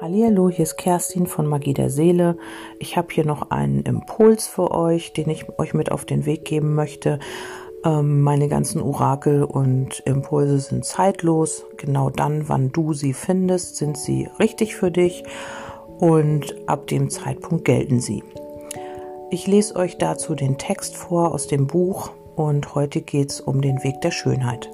Hallo, 0.00 0.48
hier 0.48 0.62
ist 0.62 0.76
Kerstin 0.76 1.26
von 1.26 1.44
Magie 1.48 1.74
der 1.74 1.90
Seele. 1.90 2.38
Ich 2.78 2.96
habe 2.96 3.08
hier 3.10 3.26
noch 3.26 3.50
einen 3.50 3.82
Impuls 3.82 4.46
für 4.46 4.70
euch, 4.70 5.12
den 5.12 5.28
ich 5.28 5.58
euch 5.58 5.74
mit 5.74 5.90
auf 5.90 6.04
den 6.04 6.24
Weg 6.24 6.44
geben 6.44 6.76
möchte. 6.76 7.18
Ähm, 7.84 8.20
meine 8.22 8.46
ganzen 8.46 8.80
Orakel 8.80 9.42
und 9.42 9.98
Impulse 10.06 10.60
sind 10.60 10.84
zeitlos. 10.84 11.66
Genau 11.78 12.10
dann, 12.10 12.48
wann 12.48 12.70
du 12.70 12.92
sie 12.92 13.12
findest, 13.12 13.74
sind 13.74 13.98
sie 13.98 14.28
richtig 14.38 14.76
für 14.76 14.92
dich 14.92 15.24
und 15.98 16.54
ab 16.68 16.86
dem 16.86 17.10
Zeitpunkt 17.10 17.64
gelten 17.64 17.98
sie. 17.98 18.22
Ich 19.32 19.48
lese 19.48 19.74
euch 19.74 19.98
dazu 19.98 20.36
den 20.36 20.58
Text 20.58 20.96
vor 20.96 21.34
aus 21.34 21.48
dem 21.48 21.66
Buch 21.66 22.12
und 22.36 22.76
heute 22.76 23.00
geht 23.00 23.30
es 23.30 23.40
um 23.40 23.62
den 23.62 23.82
Weg 23.82 24.00
der 24.02 24.12
Schönheit. 24.12 24.70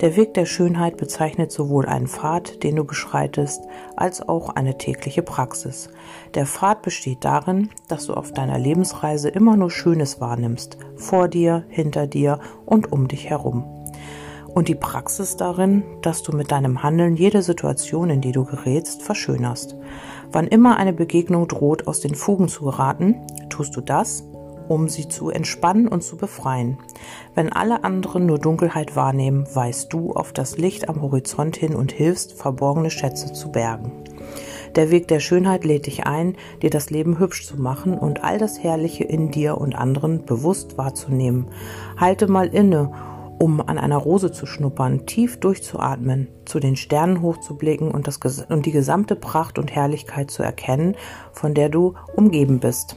Der 0.00 0.16
Weg 0.16 0.34
der 0.34 0.44
Schönheit 0.44 0.96
bezeichnet 0.96 1.52
sowohl 1.52 1.86
einen 1.86 2.08
Pfad, 2.08 2.62
den 2.64 2.76
du 2.76 2.84
beschreitest, 2.84 3.62
als 3.96 4.28
auch 4.28 4.50
eine 4.50 4.76
tägliche 4.76 5.22
Praxis. 5.22 5.88
Der 6.34 6.46
Pfad 6.46 6.82
besteht 6.82 7.24
darin, 7.24 7.70
dass 7.88 8.06
du 8.06 8.14
auf 8.14 8.32
deiner 8.32 8.58
Lebensreise 8.58 9.28
immer 9.28 9.56
nur 9.56 9.70
Schönes 9.70 10.20
wahrnimmst, 10.20 10.78
vor 10.96 11.28
dir, 11.28 11.64
hinter 11.68 12.08
dir 12.08 12.40
und 12.66 12.90
um 12.90 13.06
dich 13.06 13.30
herum. 13.30 13.64
Und 14.52 14.68
die 14.68 14.74
Praxis 14.74 15.36
darin, 15.36 15.82
dass 16.02 16.22
du 16.22 16.32
mit 16.32 16.50
deinem 16.50 16.82
Handeln 16.82 17.16
jede 17.16 17.42
Situation, 17.42 18.10
in 18.10 18.20
die 18.20 18.32
du 18.32 18.44
gerätst, 18.44 19.02
verschönerst. 19.02 19.76
Wann 20.30 20.48
immer 20.48 20.76
eine 20.76 20.92
Begegnung 20.92 21.48
droht, 21.48 21.86
aus 21.86 22.00
den 22.00 22.14
Fugen 22.14 22.48
zu 22.48 22.64
geraten, 22.64 23.16
tust 23.48 23.76
du 23.76 23.80
das, 23.80 24.24
um 24.68 24.88
sie 24.88 25.08
zu 25.08 25.30
entspannen 25.30 25.88
und 25.88 26.02
zu 26.02 26.16
befreien. 26.16 26.78
Wenn 27.34 27.52
alle 27.52 27.84
anderen 27.84 28.26
nur 28.26 28.38
Dunkelheit 28.38 28.96
wahrnehmen, 28.96 29.46
weißt 29.52 29.92
du 29.92 30.12
auf 30.12 30.32
das 30.32 30.58
Licht 30.58 30.88
am 30.88 31.02
Horizont 31.02 31.56
hin 31.56 31.74
und 31.74 31.92
hilfst, 31.92 32.32
verborgene 32.34 32.90
Schätze 32.90 33.32
zu 33.32 33.50
bergen. 33.50 33.92
Der 34.76 34.90
Weg 34.90 35.06
der 35.06 35.20
Schönheit 35.20 35.64
lädt 35.64 35.86
dich 35.86 36.06
ein, 36.06 36.36
dir 36.62 36.70
das 36.70 36.90
Leben 36.90 37.18
hübsch 37.18 37.46
zu 37.46 37.60
machen 37.60 37.96
und 37.96 38.24
all 38.24 38.38
das 38.38 38.62
Herrliche 38.62 39.04
in 39.04 39.30
dir 39.30 39.58
und 39.58 39.74
anderen 39.74 40.24
bewusst 40.24 40.76
wahrzunehmen. 40.76 41.46
Halte 41.96 42.26
mal 42.26 42.48
inne, 42.48 42.90
um 43.38 43.60
an 43.60 43.78
einer 43.78 43.98
Rose 43.98 44.32
zu 44.32 44.46
schnuppern, 44.46 45.06
tief 45.06 45.38
durchzuatmen, 45.38 46.28
zu 46.44 46.60
den 46.60 46.76
Sternen 46.76 47.20
hochzublicken 47.20 47.90
und, 47.90 48.06
das, 48.08 48.18
und 48.48 48.66
die 48.66 48.72
gesamte 48.72 49.16
Pracht 49.16 49.58
und 49.58 49.74
Herrlichkeit 49.74 50.30
zu 50.30 50.42
erkennen, 50.42 50.96
von 51.32 51.54
der 51.54 51.68
du 51.68 51.94
umgeben 52.16 52.58
bist. 52.58 52.96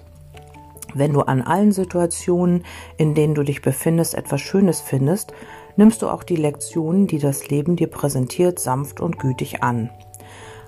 Wenn 0.93 1.13
du 1.13 1.21
an 1.21 1.41
allen 1.41 1.71
Situationen, 1.71 2.63
in 2.97 3.13
denen 3.13 3.35
du 3.35 3.43
dich 3.43 3.61
befindest, 3.61 4.15
etwas 4.15 4.41
Schönes 4.41 4.81
findest, 4.81 5.33
nimmst 5.75 6.01
du 6.01 6.09
auch 6.09 6.23
die 6.23 6.35
Lektionen, 6.35 7.07
die 7.07 7.19
das 7.19 7.49
Leben 7.49 7.75
dir 7.75 7.87
präsentiert, 7.87 8.59
sanft 8.59 8.99
und 8.99 9.19
gütig 9.19 9.63
an. 9.63 9.89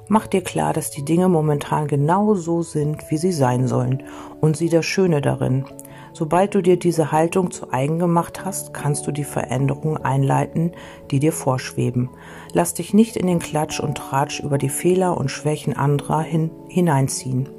Mach 0.07 0.27
dir 0.27 0.41
klar, 0.41 0.73
dass 0.73 0.89
die 0.89 1.05
Dinge 1.05 1.29
momentan 1.29 1.87
genau 1.87 2.33
so 2.33 2.63
sind, 2.63 3.09
wie 3.11 3.17
sie 3.17 3.31
sein 3.31 3.67
sollen, 3.67 4.03
und 4.41 4.57
sieh 4.57 4.69
das 4.69 4.85
Schöne 4.85 5.21
darin. 5.21 5.65
Sobald 6.13 6.55
du 6.55 6.61
dir 6.61 6.77
diese 6.77 7.11
Haltung 7.11 7.51
zu 7.51 7.71
eigen 7.71 7.99
gemacht 7.99 8.43
hast, 8.43 8.73
kannst 8.73 9.07
du 9.07 9.11
die 9.11 9.23
Veränderungen 9.23 9.97
einleiten, 9.97 10.71
die 11.11 11.19
dir 11.19 11.31
vorschweben. 11.31 12.09
Lass 12.53 12.73
dich 12.73 12.93
nicht 12.93 13.15
in 13.15 13.27
den 13.27 13.39
Klatsch 13.39 13.79
und 13.79 13.97
Tratsch 13.97 14.39
über 14.39 14.57
die 14.57 14.69
Fehler 14.69 15.17
und 15.17 15.29
Schwächen 15.29 15.75
anderer 15.75 16.21
hin, 16.21 16.51
hineinziehen. 16.67 17.49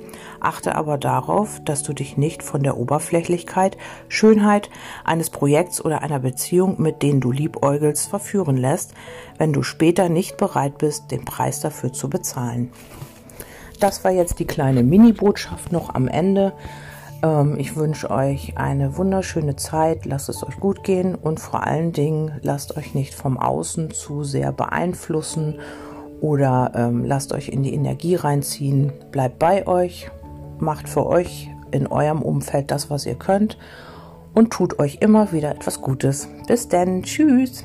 Achte 0.40 0.74
aber 0.74 0.98
darauf, 0.98 1.60
dass 1.64 1.82
du 1.82 1.92
dich 1.92 2.16
nicht 2.16 2.42
von 2.42 2.62
der 2.62 2.76
Oberflächlichkeit, 2.76 3.76
Schönheit 4.08 4.70
eines 5.04 5.30
Projekts 5.30 5.84
oder 5.84 6.02
einer 6.02 6.18
Beziehung, 6.18 6.80
mit 6.80 7.02
denen 7.02 7.20
du 7.20 7.30
liebäugelst, 7.30 8.08
verführen 8.08 8.56
lässt, 8.56 8.94
wenn 9.38 9.52
du 9.52 9.62
später 9.62 10.08
nicht 10.08 10.36
bereit 10.38 10.78
bist, 10.78 11.10
den 11.10 11.24
Preis 11.24 11.60
dafür 11.60 11.92
zu 11.92 12.08
bezahlen. 12.08 12.72
Das 13.80 14.04
war 14.04 14.10
jetzt 14.10 14.38
die 14.38 14.46
kleine 14.46 14.82
Mini-Botschaft 14.82 15.72
noch 15.72 15.94
am 15.94 16.06
Ende. 16.06 16.52
Ähm, 17.22 17.56
ich 17.58 17.76
wünsche 17.76 18.10
euch 18.10 18.56
eine 18.56 18.96
wunderschöne 18.96 19.56
Zeit, 19.56 20.04
lasst 20.04 20.28
es 20.28 20.42
euch 20.42 20.58
gut 20.58 20.84
gehen 20.84 21.14
und 21.14 21.40
vor 21.40 21.66
allen 21.66 21.92
Dingen 21.92 22.32
lasst 22.42 22.76
euch 22.76 22.94
nicht 22.94 23.14
vom 23.14 23.38
Außen 23.38 23.90
zu 23.90 24.24
sehr 24.24 24.52
beeinflussen 24.52 25.58
oder 26.20 26.72
ähm, 26.74 27.04
lasst 27.04 27.32
euch 27.32 27.48
in 27.48 27.62
die 27.62 27.74
Energie 27.74 28.14
reinziehen. 28.14 28.92
Bleibt 29.10 29.38
bei 29.38 29.66
euch, 29.66 30.10
macht 30.58 30.88
für 30.88 31.06
euch 31.06 31.50
in 31.70 31.86
eurem 31.86 32.22
Umfeld 32.22 32.70
das, 32.70 32.90
was 32.90 33.06
ihr 33.06 33.14
könnt 33.14 33.58
und 34.34 34.50
tut 34.50 34.78
euch 34.78 34.98
immer 35.00 35.32
wieder 35.32 35.50
etwas 35.50 35.80
Gutes. 35.80 36.28
Bis 36.46 36.68
denn, 36.68 37.02
tschüss. 37.02 37.64